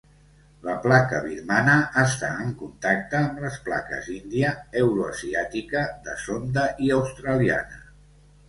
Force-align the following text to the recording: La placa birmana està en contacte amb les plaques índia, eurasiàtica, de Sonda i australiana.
La 0.67 0.75
placa 0.85 1.19
birmana 1.25 1.75
està 2.03 2.29
en 2.45 2.55
contacte 2.63 3.19
amb 3.19 3.37
les 3.45 3.59
plaques 3.67 4.09
índia, 4.15 4.55
eurasiàtica, 4.81 5.85
de 6.09 6.19
Sonda 6.27 6.65
i 6.89 6.91
australiana. 7.01 7.81